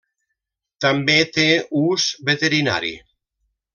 També 0.85 1.17
té 1.37 1.45
ús 1.81 2.07
veterinari. 2.31 2.95